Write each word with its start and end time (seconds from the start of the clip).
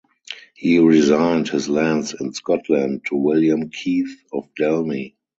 He 0.55 0.79
resigned 0.79 1.49
his 1.49 1.69
lands 1.69 2.15
in 2.19 2.33
Scotland 2.33 3.01
to 3.05 3.15
William 3.15 3.69
Keith 3.69 4.17
of 4.33 4.49
Delny. 4.59 5.13